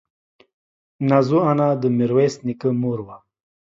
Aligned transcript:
نازو 1.09 1.37
انا 1.51 1.69
د 1.81 1.83
ميرويس 1.97 2.35
نيکه 2.45 2.69
مور 2.81 2.99
وه. 3.05 3.17